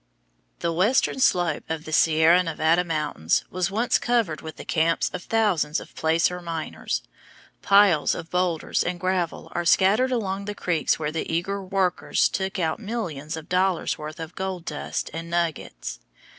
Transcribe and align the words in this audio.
The 0.61 0.73
western 0.73 1.19
slope 1.19 1.65
of 1.69 1.85
the 1.85 1.93
Sierra 1.93 2.41
Nevada 2.41 2.83
mountains 2.83 3.43
was 3.51 3.69
once 3.69 3.99
covered 3.99 4.41
with 4.41 4.55
the 4.55 4.65
camps 4.65 5.11
of 5.13 5.21
thousands 5.21 5.79
of 5.79 5.93
placer 5.93 6.41
miners. 6.41 7.03
Piles 7.61 8.15
of 8.15 8.31
boulders 8.31 8.83
and 8.83 8.99
gravel 8.99 9.49
are 9.53 9.63
scattered 9.63 10.11
along 10.11 10.45
the 10.45 10.55
creeks 10.55 10.97
where 10.97 11.11
the 11.11 11.31
eager 11.31 11.61
workers 11.63 12.29
took 12.29 12.57
out 12.57 12.79
millions 12.79 13.37
of 13.37 13.47
dollars' 13.47 13.99
worth 13.99 14.19
of 14.19 14.33
gold 14.33 14.65
dust 14.65 15.11
and 15.13 15.29
nuggets. 15.29 15.99